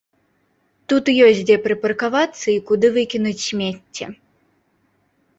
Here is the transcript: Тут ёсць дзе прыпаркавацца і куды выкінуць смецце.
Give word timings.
Тут 0.91 1.05
ёсць 1.25 1.41
дзе 1.49 1.57
прыпаркавацца 1.67 2.47
і 2.53 2.55
куды 2.69 2.87
выкінуць 2.95 3.43
смецце. 3.49 4.05